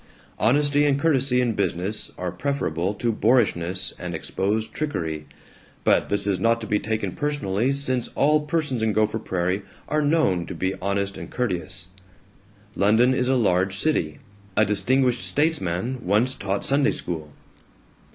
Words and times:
Honesty 0.39 0.87
and 0.87 0.99
courtesy 0.99 1.41
in 1.41 1.53
business 1.53 2.11
are 2.17 2.31
preferable 2.31 2.95
to 2.95 3.11
boorishness 3.11 3.93
and 3.99 4.15
exposed 4.15 4.73
trickery, 4.73 5.27
but 5.83 6.09
this 6.09 6.25
is 6.25 6.39
not 6.39 6.59
to 6.59 6.65
be 6.65 6.79
taken 6.79 7.11
personally, 7.11 7.71
since 7.71 8.07
all 8.15 8.47
persons 8.47 8.81
in 8.81 8.93
Gopher 8.93 9.19
Prairie 9.19 9.61
are 9.87 10.01
known 10.01 10.47
to 10.47 10.55
be 10.55 10.73
honest 10.81 11.17
and 11.17 11.29
courteous. 11.29 11.89
London 12.75 13.13
is 13.13 13.27
a 13.27 13.35
large 13.35 13.77
city. 13.77 14.17
A 14.57 14.65
distinguished 14.65 15.21
statesman 15.21 15.99
once 16.03 16.33
taught 16.33 16.65
Sunday 16.65 16.89
School. 16.93 17.31